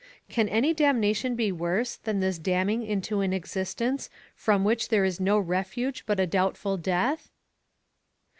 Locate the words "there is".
4.89-5.19